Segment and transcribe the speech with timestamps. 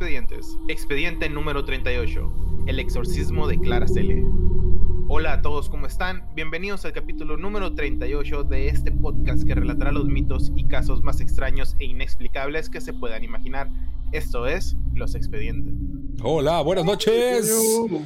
[0.00, 0.56] Expedientes.
[0.68, 2.32] Expediente número 38.
[2.66, 4.24] El exorcismo de Clara Cele.
[5.08, 6.24] Hola a todos, ¿cómo están?
[6.34, 11.20] Bienvenidos al capítulo número 38 de este podcast que relatará los mitos y casos más
[11.20, 13.68] extraños e inexplicables que se puedan imaginar.
[14.10, 15.74] Esto es Los Expedientes.
[16.22, 17.54] Hola, buenas noches.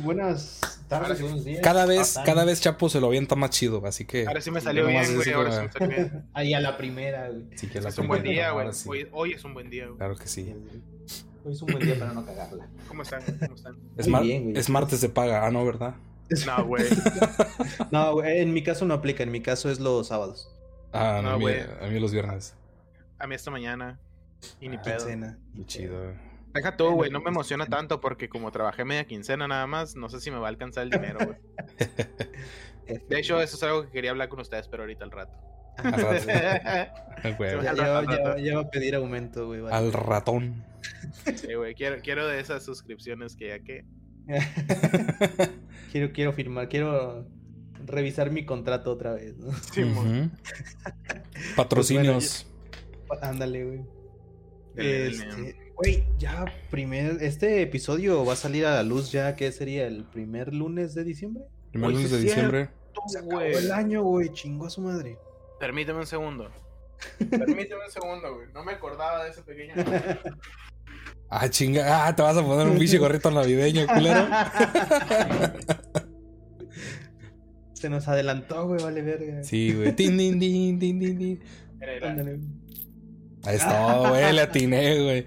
[0.02, 1.60] Buenas tardes, buenos días.
[1.62, 4.26] Cada vez, cada vez Chapo se lo avienta más chido, así que.
[4.26, 5.30] Ahora sí me salió bien, güey.
[5.30, 6.24] Ahora sí me salió bien.
[6.32, 7.44] Ahí a la primera, güey.
[7.54, 8.72] sí que la Es un buen día, güey.
[8.72, 8.88] sí.
[8.88, 9.96] Hoy, hoy es un buen día, güey.
[9.96, 10.52] Claro que sí.
[11.44, 12.66] Hoy es un buen día para no cagarla.
[12.88, 13.22] ¿Cómo están?
[13.38, 13.76] ¿Cómo están?
[13.96, 14.56] Es, mar- bien, güey.
[14.58, 15.94] es martes de paga, ah, no, ¿verdad?
[16.46, 16.84] No, güey.
[17.90, 20.50] No, güey, en mi caso no aplica, en mi caso es los sábados.
[20.92, 21.60] Ah, no, No, a, mí, güey.
[21.60, 22.54] a mí los viernes.
[23.18, 23.98] A mí esta mañana.
[24.60, 24.96] Y ni Ah, pedo.
[24.98, 25.38] Quincena.
[25.52, 26.12] Muy chido.
[26.54, 27.10] Deja tú, güey.
[27.10, 30.38] No me emociona tanto porque como trabajé media quincena nada más, no sé si me
[30.38, 31.38] va a alcanzar el dinero, güey.
[33.08, 35.36] De hecho, eso es algo que quería hablar con ustedes, pero ahorita al rato.
[35.76, 36.26] Al.
[37.22, 39.60] Ya, ya, ya- ya va a pedir aumento, güey.
[39.60, 39.74] vale.
[39.74, 40.64] Al ratón.
[41.36, 41.74] Sí, güey.
[41.74, 43.84] Quiero, quiero de esas suscripciones que ya que.
[45.92, 47.26] quiero, quiero firmar, quiero
[47.86, 49.36] revisar mi contrato otra vez.
[49.38, 49.52] ¿no?
[49.72, 49.82] Sí.
[51.56, 52.46] Patrocinios.
[53.22, 53.80] Ándale, güey.
[54.76, 59.86] Este, Güey, ya primer, este episodio va a salir a la luz ya, ¿qué sería?
[59.86, 61.44] ¿El primer lunes de diciembre?
[61.72, 62.68] Primer lunes de diciembre.
[63.08, 63.54] Se acabó güey.
[63.54, 65.18] el año, güey, chingó a su madre.
[65.58, 66.50] Permíteme un segundo.
[67.18, 68.48] Permíteme un segundo, güey.
[68.52, 69.74] No me acordaba de ese pequeño.
[71.28, 72.06] Ah, chinga.
[72.06, 74.26] Ah, te vas a poner un pinche gorrito navideño, culero.
[77.72, 79.42] Se nos adelantó, güey, vale verga.
[79.42, 79.94] Sí, güey.
[79.96, 81.40] Tin, din, din, din, din, din.
[81.80, 82.10] Era, era.
[82.10, 82.38] Ándale.
[83.42, 84.32] Ahí está, güey.
[84.32, 85.26] Le atiné, güey.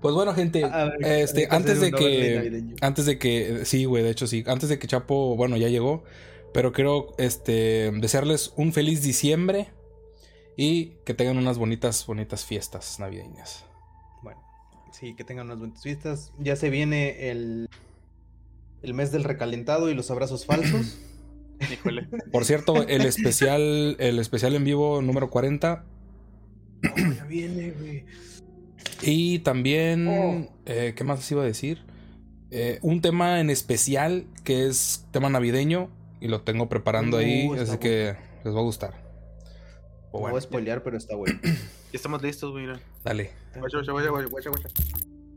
[0.00, 0.62] Pues bueno, gente.
[0.64, 2.64] Ver, Este, antes de que.
[2.80, 3.64] Antes de que.
[3.64, 4.42] Sí, güey, de hecho sí.
[4.46, 6.04] Antes de que Chapo, bueno, ya llegó.
[6.52, 9.68] Pero quiero este, desearles un feliz diciembre.
[10.56, 13.64] Y que tengan unas bonitas, bonitas fiestas navideñas.
[14.22, 14.40] Bueno,
[14.92, 16.32] sí, que tengan unas buenas fiestas.
[16.38, 17.68] Ya se viene el,
[18.82, 20.98] el mes del recalentado y los abrazos falsos.
[21.72, 22.06] Híjole.
[22.30, 25.84] Por cierto, el especial, el especial en vivo número 40.
[26.84, 28.04] Oh, ya viene, güey.
[29.00, 30.08] Y también.
[30.08, 30.48] Oh.
[30.66, 31.82] eh, ¿Qué más les iba a decir?
[32.50, 35.88] Eh, un tema en especial que es tema navideño.
[36.22, 37.48] Y lo tengo preparando Uh, ahí.
[37.58, 38.94] Así que les va a gustar.
[40.10, 41.38] O No bueno, voy a spoilear, pero está bueno.
[41.92, 42.64] Ya estamos listos, güey.
[42.64, 42.80] mira.
[43.04, 43.32] dale.
[43.54, 44.68] Guacha, guacha, guacha.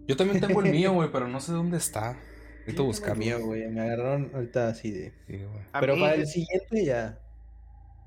[0.07, 2.18] Yo también tengo el mío, güey, pero no sé dónde está.
[2.59, 3.19] Necesito buscarlo.
[3.19, 3.68] Mío, güey.
[3.68, 5.12] Me agarraron ahorita así de.
[5.28, 5.41] Sí,
[5.78, 7.19] Pero mí, para el siguiente ya.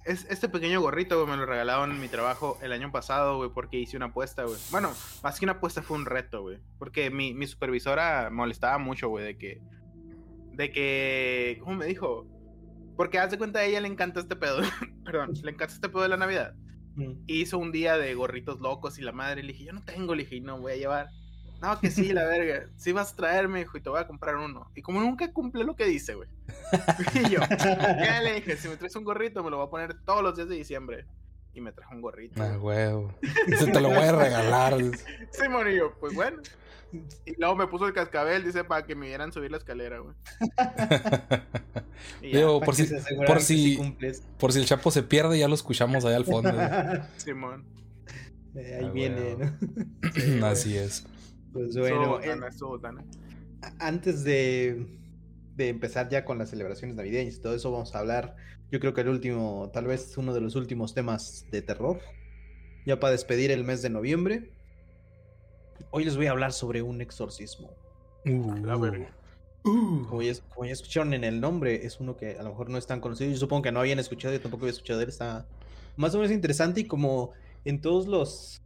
[0.07, 3.51] es, este pequeño gorrito, güey, me lo regalaron en mi trabajo el año pasado, güey,
[3.53, 4.57] porque hice una apuesta, güey.
[4.71, 6.59] Bueno, más que una apuesta fue un reto, güey.
[6.79, 9.61] Porque mi, mi supervisora molestaba mucho, güey, de que.
[10.55, 11.59] De que.
[11.61, 12.27] ¿Cómo me dijo?
[12.99, 14.59] Porque haz de cuenta, a ella le encanta este pedo.
[15.05, 16.55] Perdón, le encanta este pedo de la Navidad.
[16.97, 17.13] Mm.
[17.29, 20.25] Hizo un día de gorritos locos y la madre le dije, yo no tengo, le
[20.25, 21.09] dije, "Y no voy a llevar.
[21.63, 22.69] No, que sí, la verga.
[22.77, 24.73] Sí vas a traerme, hijo, y te voy a comprar uno.
[24.75, 26.29] Y como nunca cumple lo que dice, güey.
[27.15, 30.03] y yo, ya le dije, si me traes un gorrito, me lo voy a poner
[30.05, 31.07] todos los días de diciembre.
[31.55, 32.43] Y me trajo un gorrito.
[32.43, 33.15] Ah, huevo.
[33.47, 34.75] Ese te lo voy a regalar.
[35.31, 35.45] Sí,
[35.77, 36.43] yo, pues bueno.
[37.27, 40.15] Y luego me puso el cascabel, dice, para que me vieran subir la escalera, güey.
[42.23, 42.87] Digo, por si,
[43.27, 43.79] por si,
[44.39, 46.51] por si el Chapo se pierde, ya lo escuchamos allá al fondo.
[47.17, 47.65] Simón.
[48.55, 49.37] Eh, Ahí Ah, viene.
[50.43, 51.07] Así es.
[51.53, 52.37] Pues bueno, eh,
[53.79, 54.87] antes de,
[55.57, 58.37] de empezar ya con las celebraciones navideñas y todo eso, vamos a hablar,
[58.71, 62.01] yo creo que el último, tal vez uno de los últimos temas de terror,
[62.87, 64.53] ya para despedir el mes de noviembre.
[65.91, 67.71] Hoy les voy a hablar sobre un exorcismo.
[68.25, 68.81] La Uh.
[68.81, 69.15] verga.
[69.63, 72.79] Como ya, como ya escucharon en el nombre, es uno que a lo mejor no
[72.79, 73.31] es tan conocido.
[73.31, 75.11] Yo supongo que no habían escuchado, yo tampoco había escuchado de él.
[75.11, 75.47] Está
[75.97, 77.33] más o menos interesante y como
[77.65, 78.63] en todos los,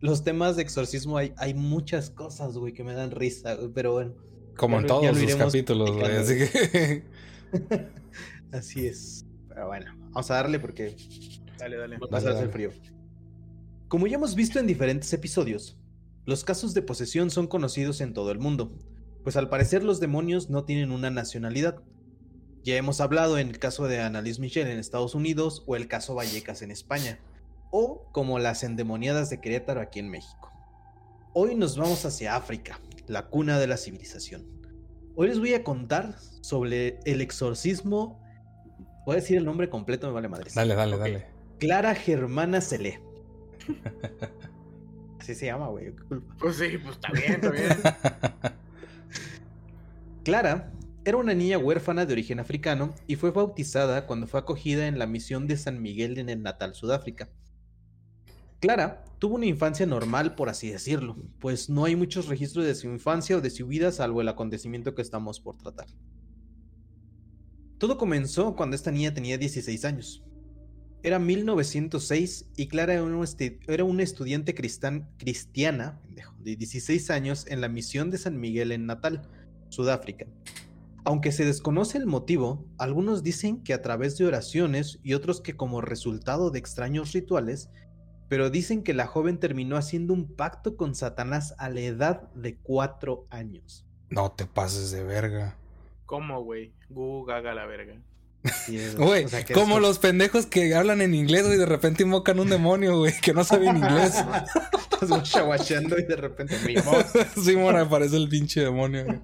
[0.00, 3.92] los temas de exorcismo hay, hay muchas cosas, güey, que me dan risa, güey, pero
[3.94, 4.14] bueno.
[4.56, 6.16] Como en todos lo los capítulos, güey.
[6.16, 7.02] Así que.
[8.52, 9.24] Así es.
[9.48, 10.96] Pero bueno, vamos a darle porque
[11.58, 11.98] Dale, dale.
[11.98, 12.70] va a hacer frío.
[13.88, 15.76] Como ya hemos visto en diferentes episodios,
[16.26, 18.72] los casos de posesión son conocidos en todo el mundo,
[19.22, 21.82] pues al parecer los demonios no tienen una nacionalidad.
[22.64, 26.16] Ya hemos hablado en el caso de Annalise Michel en Estados Unidos o el caso
[26.16, 27.20] Vallecas en España,
[27.70, 30.52] o como las endemoniadas de Querétaro aquí en México.
[31.32, 34.44] Hoy nos vamos hacia África, la cuna de la civilización.
[35.14, 38.20] Hoy les voy a contar sobre el exorcismo.
[39.06, 40.50] Voy a decir el nombre completo, me vale madre.
[40.52, 41.26] Dale, dale, dale.
[41.58, 43.00] Clara Germana Celé.
[45.26, 45.86] Así se llama, güey.
[45.86, 46.36] qué culpa.
[46.38, 47.68] Pues sí, pues está bien, está bien.
[50.22, 50.72] Clara
[51.04, 55.08] era una niña huérfana de origen africano y fue bautizada cuando fue acogida en la
[55.08, 57.28] misión de San Miguel en el natal Sudáfrica.
[58.60, 62.86] Clara tuvo una infancia normal, por así decirlo, pues no hay muchos registros de su
[62.86, 65.88] infancia o de su vida salvo el acontecimiento que estamos por tratar.
[67.78, 70.22] Todo comenzó cuando esta niña tenía 16 años.
[71.02, 76.00] Era 1906 y Clara era una, estudiante cristiana
[76.40, 79.28] de 16 años en la misión de San Miguel en Natal,
[79.68, 80.26] Sudáfrica.
[81.04, 85.56] Aunque se desconoce el motivo, algunos dicen que a través de oraciones y otros que
[85.56, 87.70] como resultado de extraños rituales,
[88.28, 92.56] pero dicen que la joven terminó haciendo un pacto con Satanás a la edad de
[92.56, 93.86] 4 años.
[94.10, 95.56] No te pases de verga.
[96.06, 96.72] ¿Cómo, güey?
[96.88, 98.00] Google haga la verga.
[98.96, 103.12] Güey, como los pendejos que hablan en inglés, güey, de repente invocan un demonio, güey,
[103.20, 104.14] que no saben inglés.
[105.00, 106.56] Estás y de repente
[107.42, 109.20] Sí, mora, aparece el pinche demonio, güey.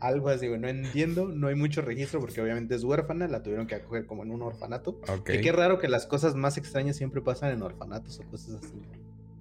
[0.00, 0.60] Algo así, güey.
[0.60, 4.22] No entiendo, no hay mucho registro porque obviamente es huérfana, la tuvieron que acoger como
[4.22, 5.00] en un orfanato.
[5.28, 8.80] Y qué raro que las cosas más extrañas siempre pasan en orfanatos o cosas así.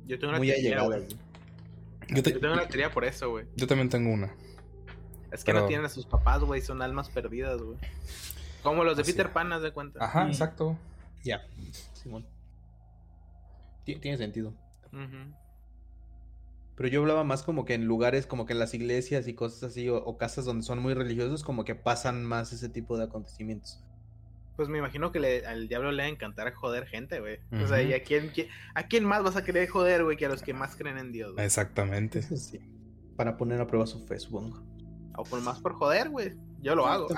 [0.07, 1.07] Yo tengo una Muy teoría, güey.
[2.09, 3.45] Yo, tengo una teoría por eso, güey.
[3.55, 4.33] Yo también tengo una.
[5.31, 7.77] Es que no tienen a sus papás, güey, son almas perdidas, güey.
[8.63, 10.03] Como los de Peter Pan, haz de cuenta.
[10.03, 10.77] Ajá, exacto.
[11.23, 11.41] Ya,
[11.93, 12.25] Simón.
[13.83, 14.53] Tiene sentido.
[16.75, 19.63] Pero yo hablaba más como que en lugares, como que en las iglesias y cosas
[19.63, 23.83] así, o, casas donde son muy religiosos, como que pasan más ese tipo de acontecimientos.
[24.55, 27.39] Pues me imagino que al diablo le va a encantar joder gente, güey.
[27.63, 28.31] O sea, ¿y a quién,
[28.73, 31.11] a quién más vas a querer joder, güey, que a los que más creen en
[31.11, 31.33] Dios?
[31.37, 32.21] Exactamente.
[32.21, 32.59] Sí.
[33.15, 34.63] Para poner a prueba su fe, supongo.
[35.17, 36.33] O por más por joder, güey.
[36.61, 37.07] Yo lo hago.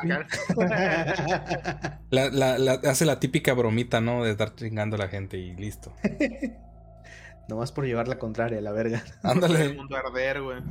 [2.09, 4.23] la, hace la típica bromita, ¿no?
[4.23, 5.93] De estar chingando a la gente y listo.
[7.49, 9.03] Nomás por llevar la contraria, la verga.
[9.21, 9.65] Ándale.
[9.65, 10.61] El mundo arder, güey.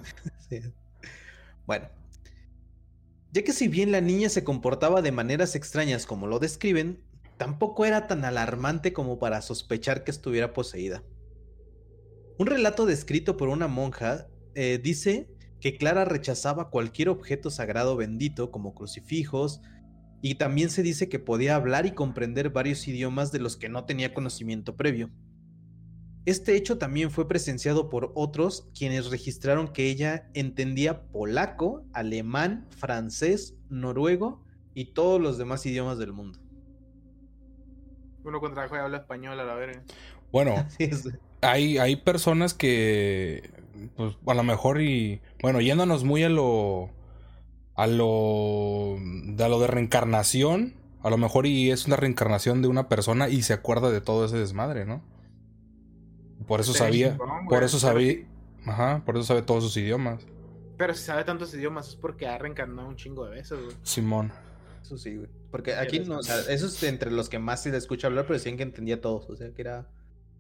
[1.65, 1.89] Bueno.
[3.31, 7.01] Ya que si bien la niña se comportaba de maneras extrañas como lo describen,
[7.37, 11.05] tampoco era tan alarmante como para sospechar que estuviera poseída.
[12.37, 15.32] Un relato descrito por una monja eh, dice
[15.63, 19.63] que Clara rechazaba cualquier objeto sagrado bendito como crucifijos,
[20.21, 23.85] y también se dice que podía hablar y comprender varios idiomas de los que no
[23.85, 25.09] tenía conocimiento previo.
[26.27, 33.57] Este hecho también fue presenciado por otros quienes registraron que ella entendía polaco, alemán, francés,
[33.69, 34.45] noruego
[34.75, 36.41] y todos los demás idiomas del mundo.
[38.25, 39.83] Uno contra y habla español a la verga.
[40.33, 40.55] Bueno,
[41.41, 43.62] hay, hay personas que
[43.97, 46.91] pues a lo mejor y bueno, yéndonos muy a lo
[47.75, 52.89] a lo a lo de reencarnación, a lo mejor y es una reencarnación de una
[52.89, 55.03] persona y se acuerda de todo ese desmadre, ¿no?
[56.47, 57.17] Por eso sabía,
[57.49, 58.27] por eso sabía,
[58.67, 60.27] ajá, por eso sabe todos sus idiomas.
[60.77, 63.77] Pero si sabe tantos idiomas es porque ha reencarnado un chingo de veces, güey.
[63.83, 64.33] Simón.
[64.83, 65.29] Eso sí, güey.
[65.51, 68.25] Porque aquí no, o sea, eso es entre los que más se le escucha hablar,
[68.25, 69.89] pero decían que entendía todos, o sea, que era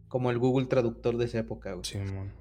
[0.09, 1.85] como el Google Traductor de esa época, güey.
[1.85, 2.33] Simón.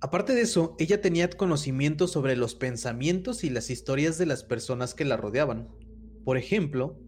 [0.00, 4.94] Aparte de eso, ella tenía conocimiento sobre los pensamientos y las historias de las personas
[4.94, 5.68] que la rodeaban.
[6.24, 7.00] Por ejemplo,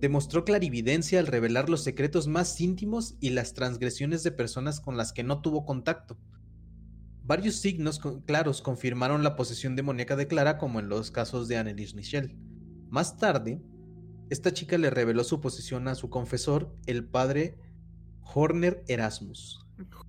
[0.00, 5.12] demostró clarividencia al revelar los secretos más íntimos y las transgresiones de personas con las
[5.12, 6.18] que no tuvo contacto.
[7.22, 11.94] Varios signos claros confirmaron la posesión demoníaca de Clara, como en los casos de Annelies
[11.94, 12.36] Michel.
[12.88, 13.60] Más tarde,
[14.30, 17.58] esta chica le reveló su posesión a su confesor, el padre
[18.22, 19.59] Horner Erasmus.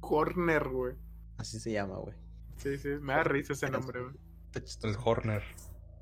[0.02, 0.96] Horner, güey.
[1.38, 2.16] Así se llama, güey.
[2.58, 4.16] Sí, sí, me da risa ese nombre, güey.
[4.84, 5.44] El Horner.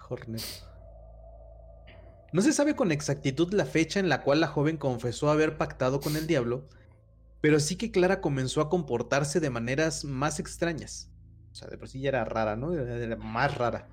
[0.10, 0.42] Horner.
[2.32, 6.00] No se sabe con exactitud la fecha en la cual la joven confesó haber pactado
[6.00, 6.68] con el diablo,
[7.42, 11.12] pero sí que Clara comenzó a comportarse de maneras más extrañas.
[11.52, 12.74] O sea, de por sí ya era rara, ¿no?
[12.74, 13.88] Era más rara.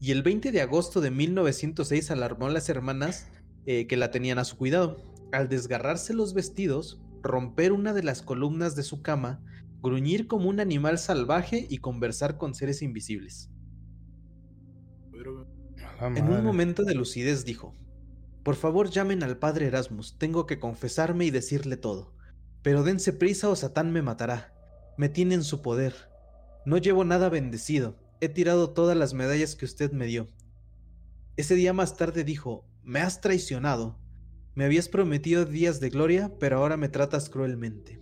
[0.00, 3.28] Y el 20 de agosto de 1906 alarmó a las hermanas
[3.66, 4.96] eh, que la tenían a su cuidado.
[5.30, 9.42] Al desgarrarse los vestidos, romper una de las columnas de su cama,
[9.80, 13.50] gruñir como un animal salvaje y conversar con seres invisibles.
[16.00, 17.74] En un momento de lucidez dijo,
[18.42, 22.12] Por favor llamen al padre Erasmus, tengo que confesarme y decirle todo.
[22.62, 24.52] Pero dense prisa o Satán me matará.
[24.96, 25.94] Me tiene en su poder.
[26.64, 27.96] No llevo nada bendecido.
[28.20, 30.28] He tirado todas las medallas que usted me dio.
[31.36, 33.98] Ese día más tarde dijo, Me has traicionado.
[34.54, 38.00] Me habías prometido días de gloria, pero ahora me tratas cruelmente.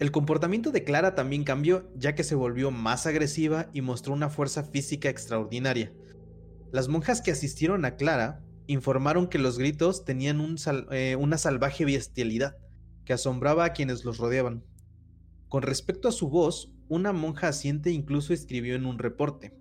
[0.00, 4.28] El comportamiento de Clara también cambió, ya que se volvió más agresiva y mostró una
[4.28, 5.92] fuerza física extraordinaria.
[6.72, 10.56] Las monjas que asistieron a Clara informaron que los gritos tenían
[10.90, 12.56] eh, una salvaje bestialidad
[13.04, 14.64] que asombraba a quienes los rodeaban.
[15.48, 19.54] Con respecto a su voz, una monja asiente incluso escribió en un reporte.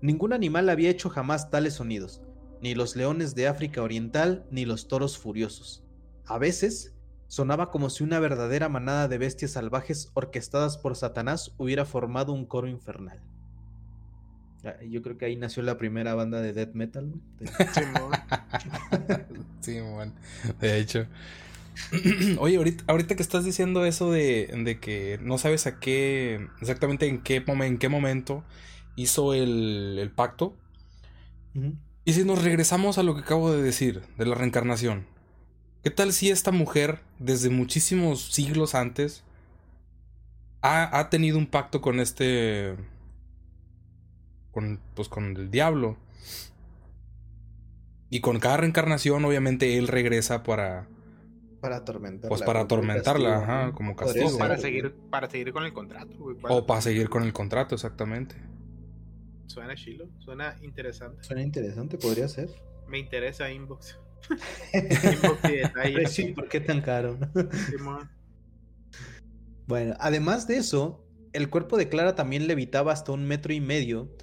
[0.00, 2.22] Ningún animal había hecho jamás tales sonidos,
[2.60, 5.84] ni los leones de África Oriental, ni los toros furiosos.
[6.26, 6.92] A veces
[7.28, 12.46] sonaba como si una verdadera manada de bestias salvajes orquestadas por Satanás hubiera formado un
[12.46, 13.20] coro infernal.
[14.64, 17.12] Ah, Yo creo que ahí nació la primera banda de death metal.
[17.38, 17.46] De-
[19.60, 20.12] sí, man.
[20.60, 21.06] De hecho.
[22.38, 27.06] Oye, ahorita, ahorita que estás diciendo eso de, de que no sabes a qué, exactamente
[27.06, 28.44] en qué, en qué momento
[28.96, 30.56] hizo el, el pacto.
[32.06, 35.06] Y si nos regresamos a lo que acabo de decir, de la reencarnación.
[35.82, 39.24] ¿Qué tal si esta mujer, desde muchísimos siglos antes,
[40.62, 42.76] ha, ha tenido un pacto con este...
[44.52, 45.96] Con, pues con el diablo?
[48.08, 50.86] Y con cada reencarnación, obviamente, él regresa para...
[51.60, 52.28] Para atormentarla.
[52.28, 54.38] Pues para atormentarla, castigo, ajá, como castigo.
[54.38, 56.36] para seguir, para seguir con el contrato, güey.
[56.42, 58.36] O para seguir con el contrato, exactamente.
[59.46, 61.22] Suena chilo, suena interesante.
[61.22, 62.50] Suena interesante, podría ser.
[62.88, 63.98] Me interesa Inbox.
[64.72, 66.06] Inbox y detalle.
[66.06, 67.18] Sí, ¿por qué tan caro?
[69.66, 74.14] Bueno, además de eso, el cuerpo de Clara también levitaba hasta un metro y medio,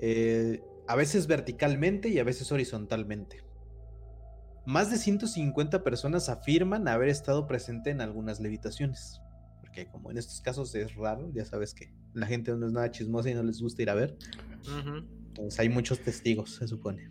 [0.00, 3.42] eh, a veces verticalmente y a veces horizontalmente.
[4.64, 9.20] Más de 150 personas afirman haber estado presente en algunas levitaciones.
[9.60, 12.90] Porque como en estos casos es raro, ya sabes que la gente no es nada
[12.90, 14.16] chismosa y no les gusta ir a ver.
[15.28, 17.10] Entonces hay muchos testigos, se supone.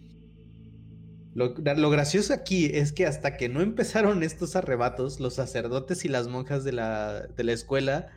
[1.34, 6.10] Lo, lo gracioso aquí es que hasta que no empezaron estos arrebatos, los sacerdotes y
[6.10, 8.10] las monjas de la, de la escuela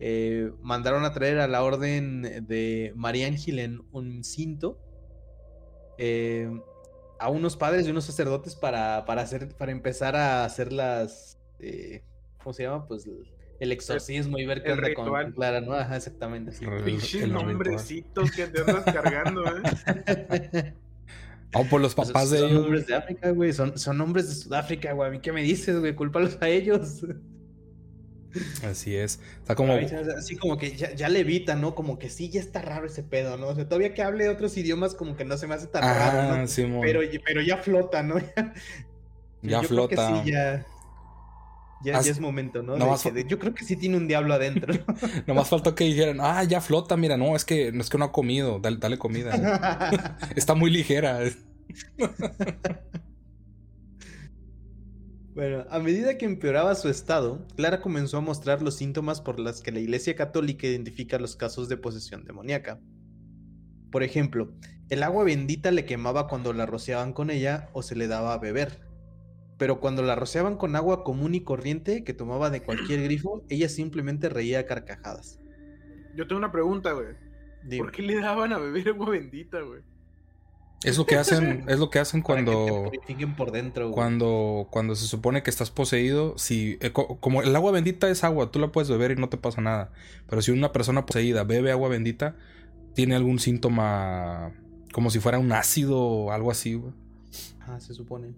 [0.00, 4.80] eh, mandaron a traer a la orden de María Ángelen un cinto
[5.98, 6.50] eh,
[7.20, 11.38] a unos padres y unos sacerdotes para, para, hacer, para empezar a hacer las...
[11.60, 12.02] eh,
[12.42, 12.86] ¿Cómo se llama?
[12.86, 13.08] Pues
[13.60, 15.24] el exorcismo y ver qué onda con, ritual.
[15.24, 15.74] con Clara, ¿no?
[15.74, 16.52] Ajá, exactamente.
[16.52, 16.64] sí.
[16.84, 20.74] Pinches nombrecitos que te andas cargando, eh.
[21.54, 22.64] O por los papás son de ellos.
[22.64, 23.52] hombres de África, güey.
[23.52, 25.08] Son, son hombres de Sudáfrica, güey.
[25.08, 25.94] ¿A mí qué me dices, güey?
[25.94, 27.04] Cúlpalos a ellos.
[28.64, 29.20] Así es.
[29.38, 29.74] Está como.
[30.18, 31.76] Así como que ya, ya levita, ¿no?
[31.76, 33.46] Como que sí, ya está raro ese pedo, ¿no?
[33.48, 36.32] O sea, todavía que hable otros idiomas, como que no se me hace tan raro,
[36.32, 36.46] Ah, ¿no?
[36.48, 36.80] Simón.
[36.82, 38.16] Pero, pero ya flota, ¿no?
[39.42, 40.24] Ya Yo creo que flota.
[40.24, 40.66] sí, ya.
[41.84, 42.76] Ya, As- ya es momento, ¿no?
[42.76, 44.72] De de- yo creo que sí tiene un diablo adentro.
[45.26, 48.06] Nomás faltó que dijeran, ah, ya flota, mira, no, es que no es que no
[48.06, 50.18] ha comido, dale, dale comida.
[50.36, 51.20] Está muy ligera.
[55.34, 59.62] Bueno, a medida que empeoraba su estado, Clara comenzó a mostrar los síntomas por los
[59.62, 62.80] que la Iglesia Católica identifica los casos de posesión demoníaca.
[63.90, 64.54] Por ejemplo,
[64.90, 68.38] el agua bendita le quemaba cuando la rociaban con ella o se le daba a
[68.38, 68.83] beber.
[69.56, 73.68] Pero cuando la rociaban con agua común y corriente que tomaba de cualquier grifo, ella
[73.68, 75.38] simplemente reía a carcajadas.
[76.16, 77.08] Yo tengo una pregunta, güey.
[77.62, 79.80] Dime, ¿Por qué le daban a beber agua bendita, güey?
[80.84, 83.84] Es lo que hacen, es lo que hacen para que te cuando, por dentro.
[83.84, 83.94] güey.
[83.94, 86.36] cuando, cuando se supone que estás poseído.
[86.36, 89.28] Si, eh, co- como el agua bendita es agua, tú la puedes beber y no
[89.28, 89.92] te pasa nada.
[90.28, 92.36] Pero si una persona poseída bebe agua bendita,
[92.94, 94.52] tiene algún síntoma
[94.92, 96.92] como si fuera un ácido o algo así, güey.
[97.60, 98.34] Ah, se supone.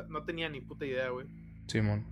[0.00, 1.26] Sea, no tenía ni puta idea, güey.
[1.66, 2.04] Simón.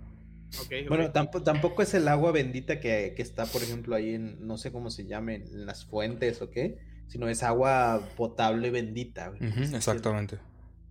[0.59, 0.89] Ok, ok.
[0.89, 4.57] Bueno, tampoco, tampoco es el agua bendita que, que está, por ejemplo, ahí en, no
[4.57, 9.29] sé cómo se llame, en las fuentes o qué, sino es agua potable bendita.
[9.29, 9.41] güey.
[9.73, 10.37] Exactamente.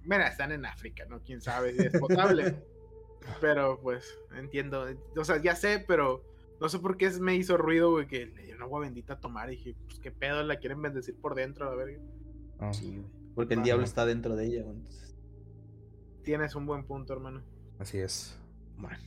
[0.04, 1.20] Mira, están en África, ¿no?
[1.22, 2.56] Quién sabe si es potable.
[3.40, 4.84] pero pues, entiendo.
[5.16, 6.24] O sea, ya sé, pero
[6.60, 9.20] no sé por qué es- me hizo ruido, güey, que le dieron agua bendita a
[9.20, 9.52] tomar.
[9.52, 12.00] Y dije, pues qué pedo, la quieren bendecir por dentro, a ver.
[12.58, 13.06] Ah, Sí, güey,
[13.36, 13.86] porque el Ah, diablo no.
[13.88, 14.62] está dentro de ella.
[14.64, 15.11] güey, entonces,
[16.22, 17.42] Tienes un buen punto, hermano.
[17.78, 18.38] así es.
[18.76, 18.98] bueno.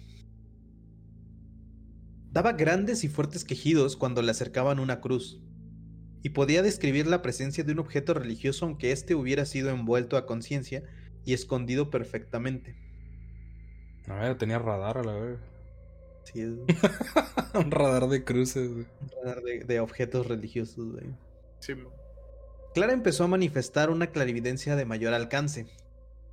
[2.32, 5.42] Daba grandes y fuertes quejidos cuando le acercaban una cruz,
[6.22, 10.26] y podía describir la presencia de un objeto religioso aunque éste hubiera sido envuelto a
[10.26, 10.84] conciencia
[11.24, 12.76] y escondido perfectamente.
[14.08, 15.40] A ver, tenía radar a la vez.
[16.24, 16.50] Sí, es
[17.54, 18.86] un radar de cruces, güey.
[19.02, 20.92] un radar de, de objetos religiosos.
[20.94, 21.06] güey.
[21.60, 21.74] Sí,
[22.74, 25.68] Clara empezó a manifestar una clarividencia de mayor alcance.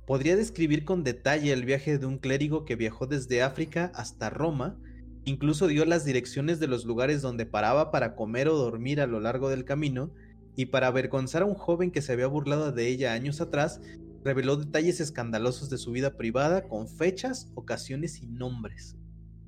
[0.05, 4.77] Podría describir con detalle el viaje de un clérigo que viajó desde África hasta Roma,
[5.23, 9.21] incluso dio las direcciones de los lugares donde paraba para comer o dormir a lo
[9.21, 10.11] largo del camino,
[10.55, 13.81] y para avergonzar a un joven que se había burlado de ella años atrás,
[14.23, 18.97] reveló detalles escandalosos de su vida privada con fechas, ocasiones y nombres.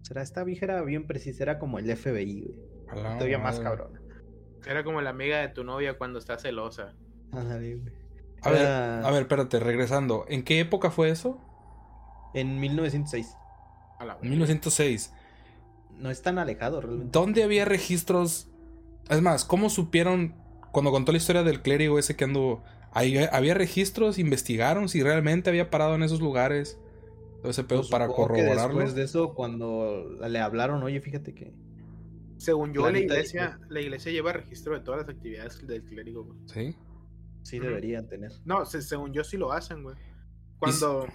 [0.01, 2.59] O sea, esta vieja era bien precisa, era como el FBI, güey.
[2.88, 4.01] Todavía más cabrona.
[4.65, 6.93] Era como la amiga de tu novia cuando está celosa.
[7.31, 8.04] Ándale, güey.
[8.42, 10.25] A ver, Era- a ver, espérate, regresando.
[10.27, 11.39] ¿En qué época fue eso?
[12.34, 13.36] En 1906.
[14.00, 14.30] A la En verga.
[14.30, 15.13] 1906.
[15.98, 17.10] No es tan alejado realmente.
[17.18, 18.50] ¿Dónde había registros?
[19.10, 20.36] Es más, ¿cómo supieron
[20.72, 22.63] cuando contó la historia del clérigo ese que anduvo?
[22.92, 24.20] ¿Ahí ¿Había registros?
[24.20, 26.77] ¿Investigaron si realmente había parado en esos lugares?
[27.42, 28.75] Todo ese pedo Pues para supongo que corroborarlo.
[28.80, 31.54] Después de eso, cuando le hablaron, oye, fíjate que.
[32.38, 36.25] Según yo, La la iglesia, la iglesia lleva registro de todas las actividades del clérigo,
[36.25, 36.38] güey.
[36.48, 36.75] Sí.
[37.45, 38.31] Sí deberían tener.
[38.43, 39.95] No, se- según yo sí lo hacen, güey.
[40.57, 41.07] Cuando...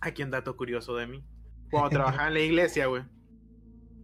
[0.00, 1.24] Aquí un dato curioso de mí.
[1.70, 3.02] Cuando trabajaba en la iglesia, güey.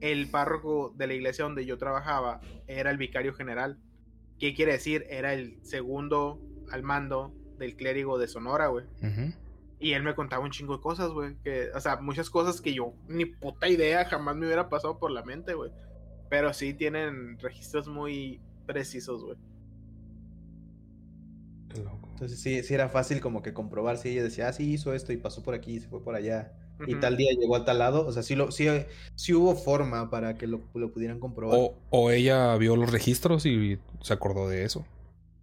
[0.00, 3.78] El párroco de la iglesia donde yo trabajaba era el vicario general.
[4.38, 5.04] ¿Qué quiere decir?
[5.10, 8.86] Era el segundo al mando del clérigo de Sonora, güey.
[9.80, 11.36] Y él me contaba un chingo de cosas, güey.
[11.42, 15.10] Que, o sea, muchas cosas que yo ni puta idea jamás me hubiera pasado por
[15.10, 15.72] la mente, güey.
[16.30, 19.36] Pero sí tienen registros muy precisos, güey.
[21.68, 22.08] Qué loco.
[22.12, 25.12] Entonces sí, sí era fácil como que comprobar si ella decía, ah, sí hizo esto
[25.12, 26.52] y pasó por aquí, se fue por allá.
[26.86, 28.06] Y tal día llegó a tal lado.
[28.06, 28.68] O sea, sí, lo, sí,
[29.16, 31.58] sí hubo forma para que lo, lo pudieran comprobar.
[31.58, 34.86] O, o ella vio los registros y se acordó de eso.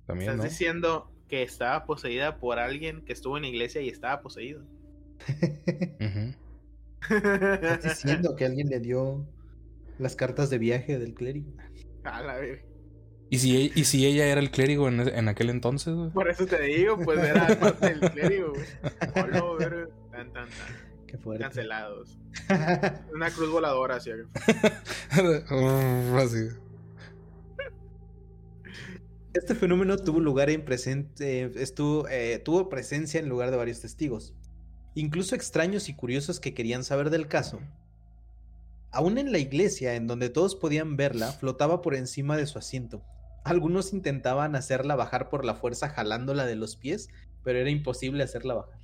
[0.06, 0.50] También, Estás ¿no?
[0.50, 4.64] diciendo que estaba poseída por alguien que estuvo en la iglesia y estaba poseído.
[7.10, 9.26] Estás diciendo que alguien le dio
[10.00, 11.52] las cartas de viaje del clérigo.
[12.04, 12.64] A la verga.
[13.30, 16.10] ¿Y si, e- y si ella era el clérigo en, en aquel entonces, güey?
[16.12, 18.66] Por eso te digo, pues era parte del clérigo, güey.
[19.16, 19.88] Hola, verga.
[20.12, 21.08] Tan, tan, tan.
[21.08, 21.44] Qué fuerte.
[21.44, 22.18] Cancelados.
[23.14, 24.12] Una cruz voladora, así.
[25.12, 26.48] Así.
[29.34, 34.34] Este fenómeno tuvo lugar en presente, estuvo, eh, tuvo presencia en lugar de varios testigos,
[34.94, 37.60] incluso extraños y curiosos que querían saber del caso.
[38.92, 43.04] Aún en la iglesia, en donde todos podían verla, flotaba por encima de su asiento.
[43.46, 47.10] Algunos intentaban hacerla bajar por la fuerza jalándola de los pies,
[47.44, 48.80] pero era imposible hacerla bajar.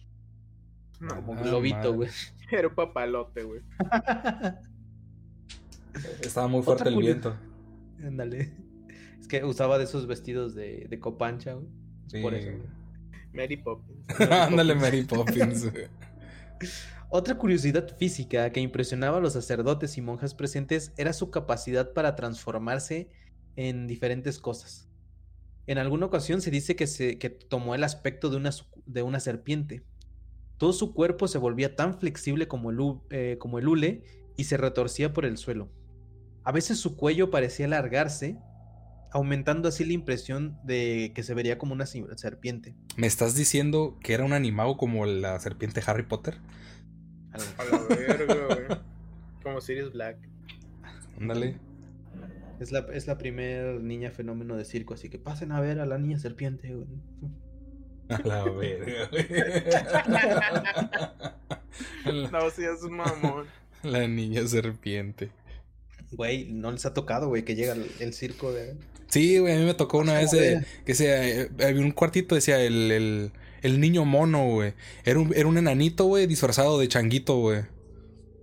[0.99, 2.09] No, Como Ah, globito, güey.
[2.51, 3.61] era un papalote, güey.
[6.21, 7.35] Estaba muy fuerte el viento.
[8.03, 8.53] Ándale.
[9.19, 11.67] Es que usaba de esos vestidos de, de copancha, güey.
[12.13, 12.39] Es Por Sí.
[12.39, 12.57] eso.
[13.33, 14.19] Mary Poppins.
[14.31, 15.71] Ándale, Mary Poppins.
[15.71, 15.87] güey.
[17.09, 22.15] Otra curiosidad física que impresionaba a los sacerdotes y monjas presentes era su capacidad para
[22.15, 23.09] transformarse
[23.55, 24.87] en diferentes cosas.
[25.67, 28.51] En alguna ocasión se dice que, se, que tomó el aspecto de una,
[28.85, 29.83] de una serpiente.
[30.57, 34.03] Todo su cuerpo se volvía tan flexible como el, eh, como el hule
[34.37, 35.71] y se retorcía por el suelo.
[36.43, 38.37] A veces su cuello parecía alargarse,
[39.11, 42.75] aumentando así la impresión de que se vería como una serpiente.
[42.97, 46.37] ¿Me estás diciendo que era un animado como la serpiente Harry Potter?
[47.31, 47.47] Algo.
[47.57, 48.79] A la verga, güey.
[49.43, 50.17] Como Sirius Black.
[51.19, 51.59] Ándale.
[52.61, 55.85] Es la, es la primer niña fenómeno de circo, así que pasen a ver a
[55.87, 56.75] la niña serpiente.
[56.75, 56.85] güey.
[58.09, 59.25] A la verga, güey.
[62.31, 63.45] No, un mamón.
[63.83, 65.31] La niña serpiente.
[66.11, 68.75] Güey, no les ha tocado, güey, que llega el, el circo de...
[69.07, 72.35] Sí, güey, a mí me tocó una vez de- que sea, eh, había un cuartito
[72.35, 74.73] decía el, el, el niño mono, güey.
[75.03, 77.63] Era un, era un enanito, güey, disfrazado de changuito, güey.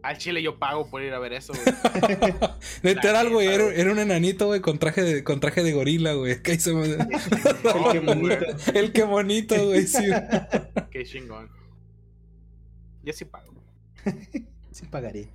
[0.08, 1.76] Al chile yo pago por ir a ver eso, güey.
[2.82, 6.14] Literal, güey, neta, era, era un enanito, güey, con traje de, con traje de gorila,
[6.14, 6.42] güey.
[6.42, 8.46] Que ahí se me- El que bonito.
[8.74, 10.06] El que bonito, güey, sí.
[10.90, 11.50] Qué chingón.
[13.04, 13.52] Yo sí pago.
[14.70, 15.28] Sí pagaré.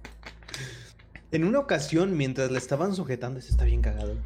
[1.32, 4.18] En una ocasión, mientras la estaban sujetando, eso está bien cagado.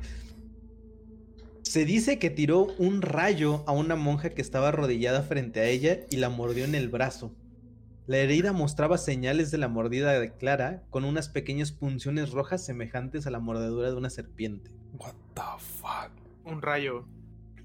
[1.63, 5.99] Se dice que tiró un rayo a una monja que estaba arrodillada frente a ella
[6.09, 7.33] y la mordió en el brazo.
[8.07, 13.27] La herida mostraba señales de la mordida de Clara con unas pequeñas punciones rojas semejantes
[13.27, 14.71] a la mordedura de una serpiente.
[14.93, 16.11] What the fuck.
[16.45, 17.05] Un rayo.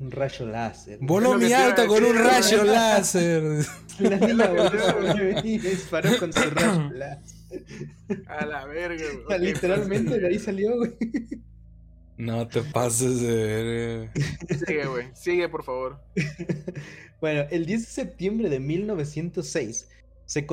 [0.01, 0.99] Un rayo láser.
[1.01, 3.65] Voló mi te iba a alto con un rayo láser.
[4.01, 7.47] La niña volvió, güey, y disparó con su rayo láser.
[8.27, 9.25] A la verga, güey.
[9.25, 10.93] O sea, Ok, literalmente de ahí salió, güey.
[12.17, 14.13] No te pases de verga.
[14.49, 15.07] pues, Sigue, güey.
[15.15, 16.01] Sigue, por favor.
[17.21, 19.89] Bueno, el 10 de septiembre de 1906
[20.33, 20.47] se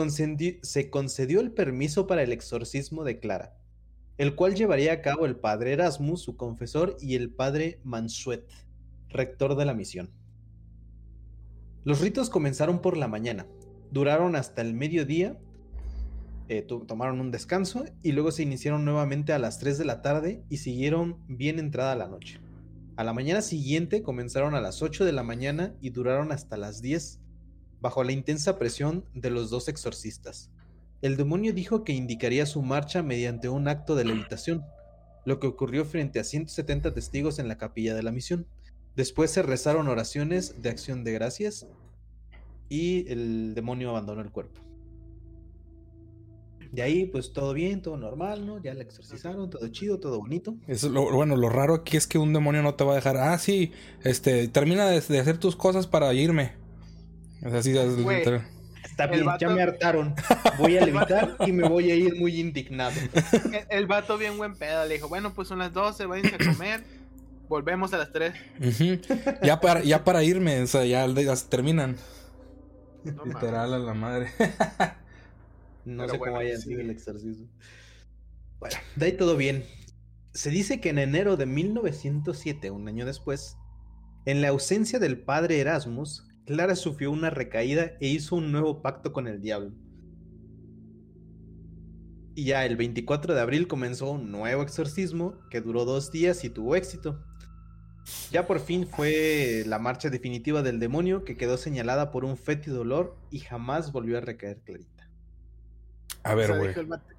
[0.89, 3.55] concedió, el permiso para el exorcismo de Clara,
[4.17, 8.45] el cual llevaría a cabo el padre Erasmus, su confesor, y el padre Mansuet,
[9.07, 10.09] rector de la misión.
[11.85, 13.47] Los ritos comenzaron por la mañana,
[13.89, 15.37] duraron hasta el mediodía,
[16.49, 20.43] eh, tomaron un descanso y luego se iniciaron nuevamente a las 3 de la tarde
[20.49, 22.41] y siguieron bien entrada la noche.
[22.97, 26.81] A la mañana siguiente comenzaron a las 8 de la mañana y duraron hasta las
[26.81, 27.21] 10,
[27.81, 30.49] bajo la intensa presión de los dos exorcistas.
[31.01, 34.65] El demonio dijo que indicaría su marcha mediante un acto de levitación,
[35.25, 38.45] lo que ocurrió frente a 170 testigos en la capilla de la misión.
[38.95, 41.67] Después se rezaron oraciones de acción de gracias
[42.67, 44.59] y el demonio abandonó el cuerpo.
[46.71, 48.61] De ahí, pues todo bien, todo normal, ¿no?
[48.61, 50.55] Ya la exorcizaron, todo chido, todo bonito.
[50.67, 53.17] Eso, lo, bueno, lo raro aquí es que un demonio no te va a dejar.
[53.17, 53.71] Ah, sí,
[54.03, 56.53] este, termina de hacer tus cosas para irme.
[57.45, 58.19] O sea, sí, es Güey.
[58.19, 58.47] literal.
[58.83, 60.13] Está bien, ya me hartaron.
[60.57, 62.93] Voy a levitar y me voy a ir muy indignado.
[63.69, 66.83] El, vato bien buen pedo le dijo, bueno, pues son las 12, váyanse a comer.
[67.47, 68.33] Volvemos a las 3.
[69.41, 71.07] ya, para, ya para irme, o sea, ya,
[71.49, 71.97] terminan.
[73.03, 74.31] Literal a la madre.
[75.85, 77.47] no sé cómo haya sido el exorcismo.
[78.59, 79.63] Bueno, de ahí todo bien.
[80.33, 83.57] Se dice que en enero de 1907, un año después,
[84.25, 89.13] en la ausencia del padre Erasmus, Clara sufrió una recaída e hizo un nuevo pacto
[89.13, 89.71] con el diablo.
[92.33, 96.49] Y ya el 24 de abril comenzó un nuevo exorcismo que duró dos días y
[96.49, 97.23] tuvo éxito.
[98.31, 102.77] Ya por fin fue la marcha definitiva del demonio que quedó señalada por un fétido
[102.77, 105.07] dolor y jamás volvió a recaer Clarita.
[106.23, 106.73] A ver, güey.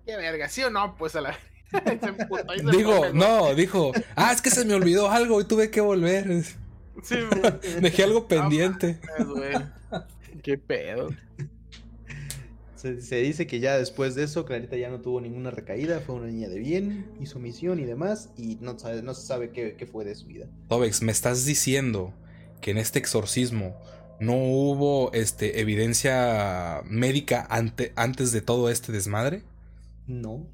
[0.04, 0.48] ¿Qué verga?
[0.48, 0.96] ¿Sí o no?
[0.96, 1.38] Pues a la.
[2.72, 3.92] Digo, no, dijo.
[4.16, 6.42] Ah, es que se me olvidó algo y tuve que volver.
[7.02, 7.16] Sí,
[7.80, 8.98] Dejé algo pendiente.
[10.42, 11.10] Qué pedo.
[12.76, 16.28] Se, dice que ya después de eso, Clarita ya no tuvo ninguna recaída, fue una
[16.28, 20.14] niña de bien, hizo misión y demás, y no, no se sabe qué, fue de
[20.14, 20.46] su vida.
[20.68, 22.14] Tobex, ¿me estás diciendo
[22.62, 23.76] que en este exorcismo
[24.18, 29.42] no hubo este, evidencia médica antes de todo este desmadre?
[30.06, 30.46] No,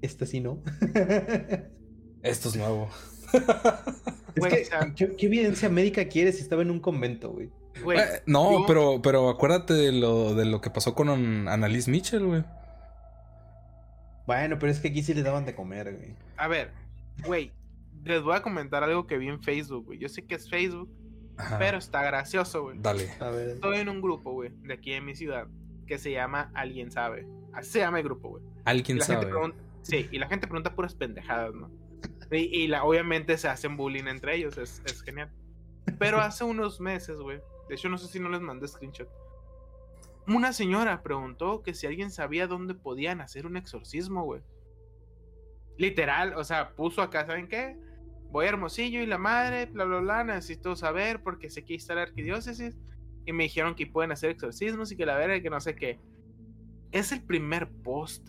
[0.00, 0.62] esta sí no.
[2.22, 2.88] Esto es nuevo.
[4.34, 7.50] ¿qué, evidencia médica quieres si estaba en un convento, güey?
[7.96, 11.08] Eh, no, pero, pero acuérdate de lo, de lo que pasó con
[11.48, 12.44] Annalise Mitchell, güey.
[14.26, 16.14] Bueno, pero es que aquí sí le daban de comer, güey.
[16.36, 16.72] A ver,
[17.24, 17.52] güey,
[18.04, 19.98] les voy a comentar algo que vi en Facebook, güey.
[19.98, 20.88] Yo sé que es Facebook,
[21.58, 22.78] pero está gracioso, güey.
[22.80, 23.10] Dale.
[23.20, 23.48] A ver.
[23.50, 25.46] Estoy en un grupo, güey, de aquí en mi ciudad,
[25.86, 27.26] que se llama Alguien Sabe.
[27.52, 28.44] Así se llama el grupo, güey.
[28.64, 29.30] Alguien sabe.
[29.82, 31.70] sí, y la gente pregunta puras pendejadas, ¿no?
[32.32, 35.32] Y, la, obviamente se hacen bullying entre ellos, es, es genial.
[35.98, 39.08] Pero hace unos meses, güey, de hecho no sé si no les mandé screenshot,
[40.26, 44.42] una señora preguntó que si alguien sabía dónde podían hacer un exorcismo, güey.
[45.76, 47.76] Literal, o sea, puso acá, ¿saben qué?
[48.30, 51.94] Voy a Hermosillo y la madre, bla, bla, bla, necesito saber porque sé que está
[51.94, 52.78] la arquidiócesis.
[53.26, 55.98] Y me dijeron que pueden hacer exorcismos y que la verga, que no sé qué.
[56.92, 58.28] Es el primer post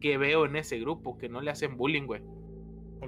[0.00, 2.22] que veo en ese grupo que no le hacen bullying, güey.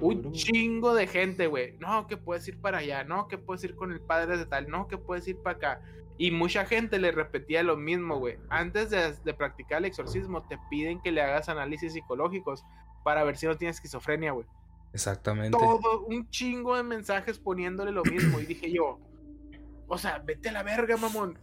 [0.01, 1.77] Un chingo de gente, güey.
[1.79, 3.03] No, que puedes ir para allá.
[3.03, 4.69] No, que puedes ir con el padre de tal.
[4.69, 5.81] No, que puedes ir para acá.
[6.17, 8.37] Y mucha gente le repetía lo mismo, güey.
[8.49, 12.65] Antes de, practicar el exorcismo, te piden que le hagas análisis psicológicos
[13.03, 14.45] para ver si no tienes esquizofrenia, güey.
[14.93, 15.57] Exactamente.
[15.57, 18.39] Todo, un chingo de mensajes poniéndole lo mismo.
[18.39, 18.99] Y dije yo,
[19.87, 21.37] o sea, vete a la verga, mamón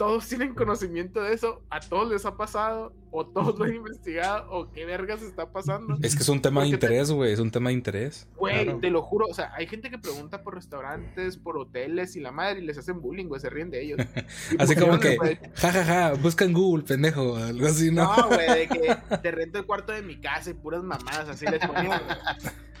[0.00, 4.50] todos tienen conocimiento de eso, a todos les ha pasado, o todos lo han investigado,
[4.50, 5.98] o qué vergas está pasando.
[6.00, 8.26] Es que es un tema de interés, güey, es un tema de interés.
[8.36, 12.20] Güey, te lo juro, o sea, hay gente que pregunta por restaurantes, por hoteles y
[12.20, 13.98] la madre, y les hacen bullying, güey, se ríen de ellos.
[14.58, 15.18] así como que,
[15.52, 18.16] jajaja, ja, ja, busca en Google, pendejo, algo así, ¿no?
[18.16, 21.44] No, güey, de que te rento el cuarto de mi casa y puras mamadas, así
[21.44, 22.00] les ponían.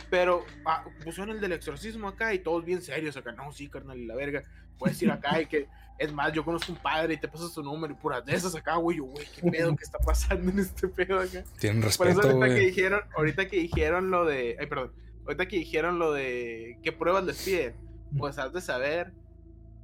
[0.08, 3.98] Pero ah, pusieron el del exorcismo acá y todos bien serios acá, no, sí, carnal,
[3.98, 4.42] y la verga,
[4.78, 5.68] puedes ir acá y que
[6.00, 8.54] es más, yo conozco un padre y te pasa su número y puras de esas
[8.54, 11.44] acá, güey, güey, qué pedo que está pasando en este pedo acá.
[11.58, 14.92] Tienen respeto, Por eso ahorita que dijeron, ahorita que dijeron lo de, ay, perdón,
[15.26, 17.74] ahorita que dijeron lo de qué pruebas les piden,
[18.16, 19.12] pues has de saber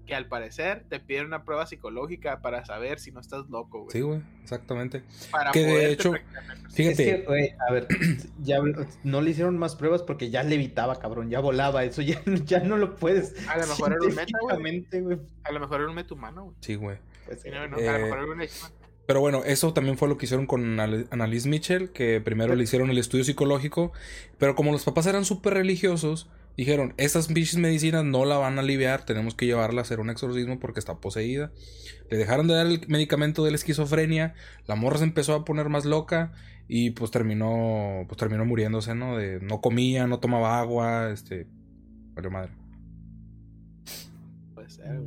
[0.06, 3.92] que al parecer te piden una prueba psicológica para saber si no estás loco, güey.
[3.92, 5.02] Sí, güey, exactamente.
[5.30, 6.14] Para que de hecho,
[6.72, 7.24] fíjate.
[7.68, 7.88] a ver,
[8.42, 8.58] ya
[9.04, 12.76] no le hicieron más pruebas porque ya levitaba, cabrón, ya volaba, eso ya, ya no
[12.76, 13.34] lo puedes.
[13.48, 15.18] A lo mejor era un meta, güey.
[15.44, 16.56] A lo mejor era un meta humano, güey.
[16.60, 16.98] Sí, güey.
[17.26, 18.40] Pues, a lo mejor era un
[19.06, 22.90] pero bueno, eso también fue lo que hicieron con Annalise Mitchell, que primero le hicieron
[22.90, 23.92] el estudio psicológico,
[24.36, 29.04] pero como los papás eran súper religiosos, Dijeron, estas medicinas no la van a aliviar,
[29.04, 31.52] tenemos que llevarla a hacer un exorcismo porque está poseída.
[32.10, 34.34] Le dejaron de dar el medicamento de la esquizofrenia,
[34.66, 36.32] la morra se empezó a poner más loca
[36.66, 39.18] y pues terminó, pues terminó muriéndose, ¿no?
[39.18, 41.46] De no comía, no tomaba agua, este,
[42.14, 42.52] valió madre.
[44.54, 45.00] Puede ser.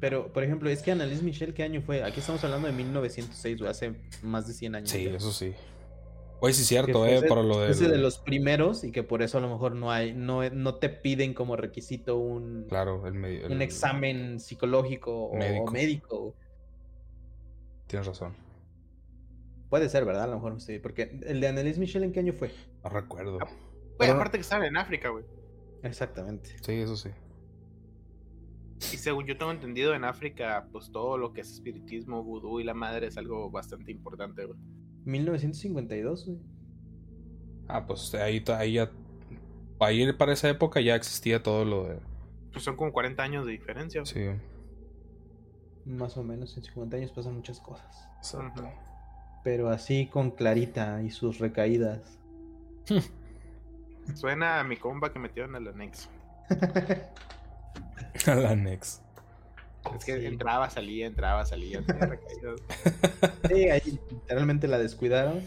[0.00, 2.02] Pero, por ejemplo, es que Annalise Michel, ¿qué año fue?
[2.02, 4.90] Aquí estamos hablando de 1906, hace más de 100 años.
[4.90, 5.52] Sí, eso sí.
[6.40, 7.74] Oye, sí es cierto, eh, para lo de...
[7.74, 10.88] de los primeros y que por eso a lo mejor no hay, no, no te
[10.88, 12.64] piden como requisito un...
[12.68, 16.34] Claro, Un examen psicológico o médico.
[17.86, 18.34] Tienes razón.
[19.68, 20.24] Puede ser, ¿verdad?
[20.24, 22.50] A lo mejor sí, porque el de Annelise Michel, ¿en qué año fue?
[22.82, 23.38] No recuerdo.
[23.98, 25.24] Bueno, aparte que estaba en África, güey.
[25.82, 26.56] Exactamente.
[26.62, 27.10] Sí, eso sí.
[28.92, 32.64] Y según yo tengo entendido, en África, pues todo lo que es espiritismo, vudú y
[32.64, 34.58] la madre es algo bastante importante, güey.
[35.04, 36.38] 1952, güey.
[37.68, 38.90] Ah, pues ahí, ahí ya.
[39.78, 41.98] Ahí para esa época ya existía todo lo de.
[42.52, 44.04] Pues son como 40 años de diferencia.
[44.04, 44.26] Sí.
[45.86, 48.08] Más o menos, en 50 años pasan muchas cosas.
[48.18, 48.68] Exacto.
[49.42, 52.18] Pero así con Clarita y sus recaídas.
[54.14, 56.08] Suena a mi compa que metieron al anexo.
[58.26, 59.00] Al anexo.
[59.98, 60.26] Es que Sí.
[60.26, 61.82] entraba, salía, entraba, salía.
[61.86, 62.60] tenía recaídas.
[63.48, 65.40] Sí, ahí literalmente la descuidaron.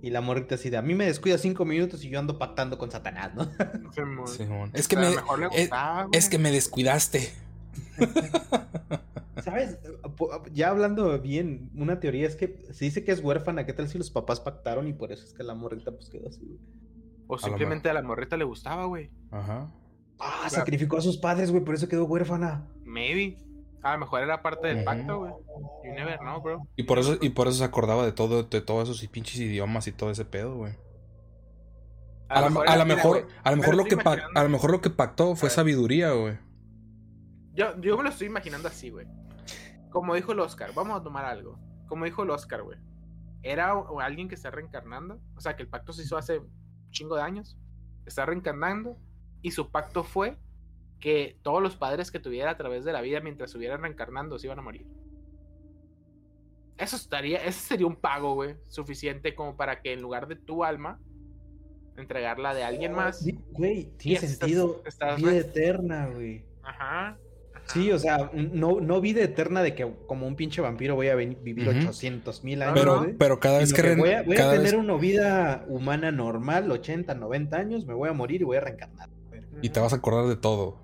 [0.00, 2.78] Y la morrita así de, a mí me descuida cinco minutos y yo ando pactando
[2.78, 3.48] con Satanás, ¿no?
[4.28, 4.70] Simón.
[4.72, 5.10] Es que A me.
[5.10, 6.18] mejor le es- gustaba, güey.
[6.18, 7.32] Es que me descuidaste.
[9.42, 9.78] ¿Sabes?
[10.52, 13.66] Ya hablando bien, una teoría es que se dice que es huérfana.
[13.66, 16.28] ¿Qué tal si los papás pactaron y por eso es que la morrita pues quedó
[16.28, 16.44] así?
[16.44, 16.58] güey?
[17.28, 19.10] O simplemente a la morrita le gustaba, güey.
[19.30, 19.70] Ajá.
[20.20, 22.66] Ah, sacrificó a sus padres, güey, por eso quedó huérfana.
[22.84, 23.38] Maybe.
[23.82, 25.32] A lo mejor era parte del pacto, güey.
[25.84, 26.66] You never know, bro.
[26.76, 29.86] Y por eso, y por eso se acordaba de todo, de todos esos pinches idiomas
[29.86, 30.74] y todo ese pedo, güey.
[32.28, 33.96] A, lo mejor, a lo me mejor lo que
[34.34, 36.38] a lo mejor lo que pactó fue sabiduría, güey.
[37.54, 39.06] Yo, yo me lo estoy imaginando así, güey.
[39.90, 41.58] Como dijo el Oscar, vamos a tomar algo.
[41.86, 42.78] Como dijo el Oscar, güey.
[43.42, 45.20] Era o- alguien que está reencarnando.
[45.36, 47.56] O sea, que el pacto se hizo hace un chingo de años.
[48.04, 48.98] Está reencarnando.
[49.42, 50.36] Y su pacto fue
[51.00, 54.46] que todos los padres que tuviera a través de la vida mientras estuvieran reencarnando se
[54.48, 54.86] iban a morir.
[56.76, 60.64] Eso estaría, ese sería un pago, güey, suficiente como para que en lugar de tu
[60.64, 61.00] alma,
[61.96, 63.18] entregarla de alguien más.
[63.20, 64.82] Sí, Güey, tiene estás- sentido.
[64.86, 66.44] estás vida re- eterna, güey.
[66.62, 67.08] Ajá.
[67.08, 67.18] ajá.
[67.66, 71.16] Sí, o sea, no, no vida eterna de que como un pinche vampiro voy a
[71.16, 71.78] vivir Ujú.
[71.80, 72.78] 800 mil años.
[72.78, 73.14] Pero, güey.
[73.14, 76.12] pero cada vez que, que voy a, voy a cada tener vez- una vida humana
[76.12, 79.08] normal, 80, 90 años, me voy a morir y voy a reencarnar.
[79.62, 80.76] Y te vas a acordar de todo.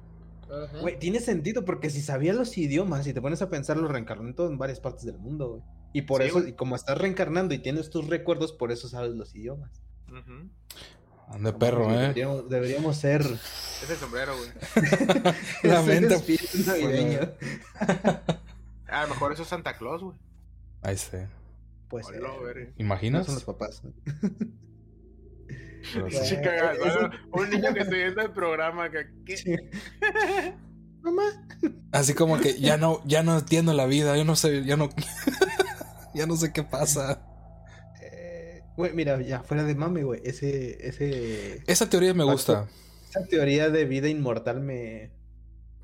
[0.80, 4.50] Güey, tiene sentido porque si sabías los idiomas y te pones a pensar los reencarnamientos
[4.50, 5.62] en varias partes del mundo, güey.
[5.92, 9.12] Y por Sí, eso, y como estás reencarnando y tienes tus recuerdos, por eso sabes
[9.14, 9.70] los idiomas.
[10.08, 10.48] Ujú.
[11.28, 11.98] Ande perro, eh.
[11.98, 14.50] Deberíamos, deberíamos ser Es el sombrero, güey.
[15.64, 16.16] La mente.
[16.66, 17.20] navideño.
[18.88, 20.16] A lo mejor eso es Santa Claus, güey.
[20.82, 21.28] Ahí sé.
[21.88, 22.28] Pues no
[22.76, 23.26] ¿Imaginas?
[23.26, 23.82] son los papás.
[27.32, 29.06] Un niño que estoy viendo el programa que...
[29.26, 29.36] ¿qué?
[29.36, 29.54] Sí.
[31.02, 31.22] Mamá.
[31.92, 34.88] Así como que ya no, ya no entiendo la vida, yo no sé, ya no,
[36.14, 37.22] ya no sé qué pasa.
[38.00, 40.20] Eh, Güey, mira, ya fuera de güey.
[40.24, 42.68] Ese, ese, Esa teoría me gusta.
[43.10, 45.10] esa teoría de vida inmortal me,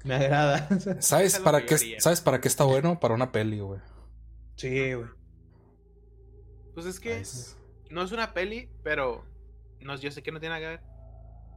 [0.04, 0.68] me agrada.
[1.00, 1.76] ¿Sabes para qué.
[2.00, 2.98] ¿Sabes para qué está bueno?
[2.98, 3.80] Para una peli, güey.
[4.56, 5.08] sí, güey.
[6.74, 7.56] Pues es que es-
[7.90, 9.24] no es una peli, pero...
[9.82, 10.80] No, yo sé que no tiene nada que ver.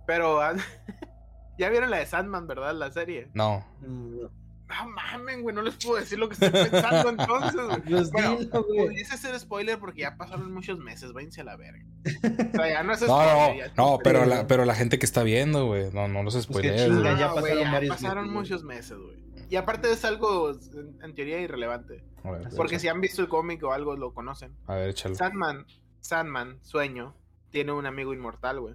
[0.07, 0.39] Pero...
[1.57, 2.73] ya vieron la de Sandman, ¿verdad?
[2.73, 3.29] La serie.
[3.33, 3.65] No.
[3.81, 4.31] No.
[4.65, 5.53] No mamen, güey.
[5.53, 7.81] No les puedo decir lo que estoy pensando entonces, güey.
[7.81, 8.87] Pues Bueno, güey.
[8.87, 11.11] Pudiese ser spoiler porque ya pasaron muchos meses.
[11.13, 11.85] Váyanse a la verga.
[12.05, 13.71] O sea, ya no es No, spoiler.
[13.77, 15.91] no, no, pero la, pero la gente que está viendo, güey.
[15.91, 17.17] No, no los chinga, güey.
[17.19, 19.23] ya No, güey, pasaron ya varios pasaron meses, muchos meses, güey.
[19.49, 22.03] Y aparte es algo, en, en teoría, irrelevante.
[22.23, 24.55] Ver, Porque si han visto el cómic o algo, lo conocen.
[24.65, 25.13] A ver, échalo.
[25.13, 25.67] Sandman,
[25.99, 27.15] Sandman, Sueño,
[27.53, 28.73] tiene un amigo inmortal, güey.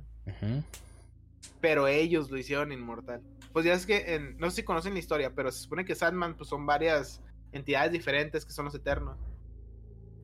[1.60, 3.20] Pero ellos lo hicieron inmortal.
[3.52, 5.96] Pues ya es que, en- no sé si conocen la historia, pero se supone que
[5.96, 7.20] Sandman pues, son varias
[7.52, 9.18] entidades diferentes que son los eternos.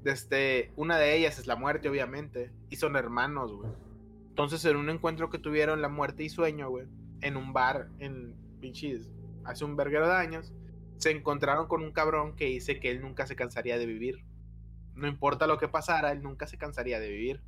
[0.03, 2.53] Desde, una de ellas es la muerte, obviamente.
[2.71, 3.71] Y son hermanos, güey.
[4.29, 6.87] Entonces, en un encuentro que tuvieron la muerte y sueño, güey,
[7.23, 9.11] en un bar en pinches,
[9.45, 10.53] hace un verguero de años,
[10.99, 14.25] se encontraron con un cabrón que dice que él nunca se cansaría de vivir.
[14.95, 17.43] No importa lo que pasara, él nunca se cansaría de vivir.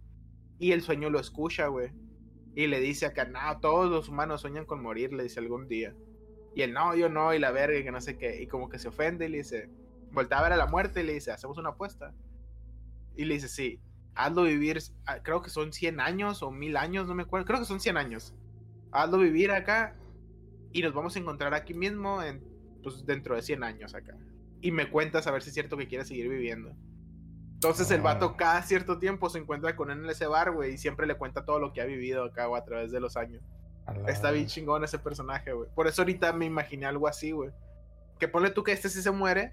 [0.59, 1.93] Y el sueño lo escucha, güey.
[2.55, 5.95] Y le dice acá, no, todos los humanos sueñan con morir, le dice algún día.
[6.55, 8.43] Y él, no, yo no, y la verga, y que no sé qué.
[8.43, 9.69] Y como que se ofende y le dice,
[10.11, 12.15] voltea a ver a la muerte y le dice, hacemos una apuesta.
[13.15, 13.79] Y le dice, sí,
[14.15, 17.59] hazlo vivir, ah, creo que son 100 años o 1000 años, no me acuerdo, creo
[17.59, 18.35] que son 100 años.
[18.91, 19.95] Hazlo vivir acá
[20.73, 22.21] y nos vamos a encontrar aquí mismo
[22.83, 24.17] pues, dentro de 100 años acá.
[24.63, 26.75] Y me cuentas a ver si es cierto que quieres seguir viviendo.
[27.57, 28.05] Entonces el Ah.
[28.05, 31.17] vato cada cierto tiempo se encuentra con él en ese bar, güey, y siempre le
[31.17, 33.43] cuenta todo lo que ha vivido acá, güey, a través de los años.
[34.07, 35.69] Está bien chingón ese personaje, güey.
[35.75, 37.51] Por eso ahorita me imaginé algo así, güey.
[38.19, 39.53] Que ponle tú que este sí se muere,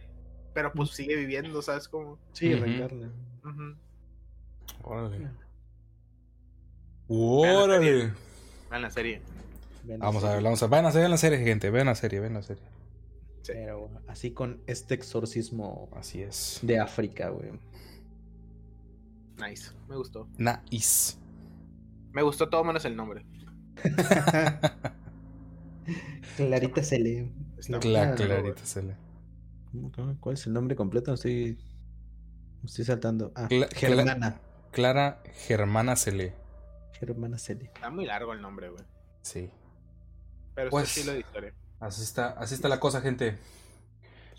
[0.54, 2.18] pero pues sigue viviendo, ¿sabes cómo?
[2.34, 2.64] Sí, Ujú.
[2.64, 3.10] reencarna.
[3.44, 3.76] Ujú.
[4.84, 5.28] Órale.
[7.08, 8.12] Órale.
[8.72, 9.22] En la serie.
[9.98, 10.72] Vamos a ver, vamos a ver.
[10.72, 11.70] Vean la, vean la serie, gente.
[11.70, 12.64] Vean la serie, vean la serie.
[13.46, 16.60] Pero así con este exorcismo Así es.
[16.62, 17.52] de África, güey.
[19.48, 19.72] Nice.
[19.88, 20.28] Me gustó.
[20.38, 21.18] Nice.
[22.12, 23.26] Me gustó todo menos el nombre.
[26.38, 27.32] Clarita se lee.
[27.58, 28.96] Está Cla- bueno, clarita se le.
[30.20, 31.12] ¿Cuál es el nombre completo?
[31.12, 31.58] No Estoy,
[32.64, 33.32] estoy saltando.
[33.36, 34.40] Ah, Cla- Germana.
[34.72, 36.32] Clara Germana se lee.
[37.00, 37.66] Germana se lee.
[37.74, 38.84] Está muy largo el nombre, güey.
[39.22, 39.50] Sí.
[40.56, 41.54] Pero Pues- es estilo de historia.
[41.80, 43.38] Así está, así está la cosa, gente.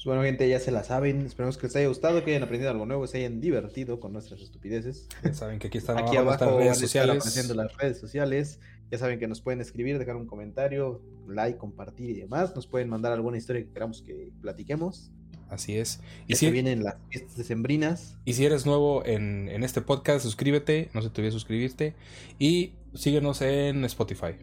[0.04, 1.22] Pues bueno, gente, ya se la saben.
[1.22, 4.42] Esperemos que les haya gustado, que hayan aprendido algo nuevo, se hayan divertido con nuestras
[4.42, 5.08] estupideces.
[5.24, 7.16] Ya saben que aquí están Aquí abajo abajo redes sociales.
[7.16, 8.60] apareciendo las redes sociales.
[8.90, 12.54] Ya saben que nos pueden escribir, dejar un comentario, like, compartir y demás.
[12.54, 15.10] Nos pueden mandar alguna historia que queramos que platiquemos.
[15.48, 16.00] Así es.
[16.26, 18.18] Y Ya si, se vienen las fiestas decembrinas.
[18.26, 20.90] y si eres nuevo en, en este podcast, suscríbete.
[20.92, 21.94] No se te olvide suscribirte.
[22.38, 24.34] Y síguenos en Spotify.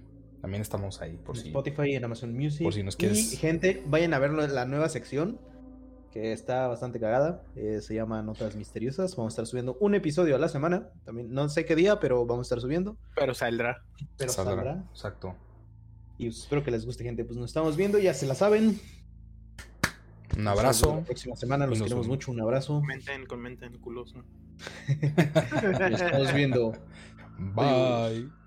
[0.41, 1.19] También estamos ahí.
[1.23, 2.63] Por en si, Spotify, en Amazon Music.
[2.63, 5.39] por si nos quieres- Y gente, vayan a ver la nueva sección
[6.11, 7.43] que está bastante cagada.
[7.55, 9.15] eh, se llama Notas Misteriosas.
[9.15, 10.89] Vamos a estar subiendo un episodio a la semana.
[11.05, 12.97] También no sé qué día, pero vamos a estar subiendo.
[13.15, 13.83] Pero saldrá.
[14.17, 14.55] Pero saldrá.
[14.55, 14.83] saldrá.
[14.91, 15.35] Exacto.
[16.17, 17.23] Y pues, espero que les guste, gente.
[17.25, 18.79] Pues nos estamos viendo, ya se la saben.
[20.37, 20.95] Un abrazo.
[20.97, 22.17] La próxima semana los nos queremos vemos.
[22.17, 22.31] mucho.
[22.31, 22.75] Un abrazo.
[22.75, 24.23] Comenten, comenten, culoso.
[24.87, 26.73] Nos estamos viendo.
[27.37, 28.40] Bye.